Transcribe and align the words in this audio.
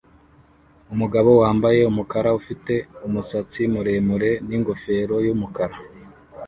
Umugabo 0.93 1.29
wambaye 1.41 1.79
umukara 1.91 2.29
ufite 2.39 2.73
umusatsi 3.07 3.61
muremure 3.73 4.31
ningofero 4.47 5.15
yumukara 5.25 5.75